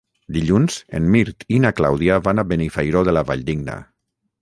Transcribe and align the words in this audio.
Dilluns 0.37 0.77
en 0.99 1.09
Mirt 1.17 1.45
i 1.57 1.61
na 1.67 1.73
Clàudia 1.81 2.19
van 2.31 2.43
a 2.43 2.49
Benifairó 2.55 3.07
de 3.11 3.19
la 3.19 3.27
Valldigna. 3.33 3.81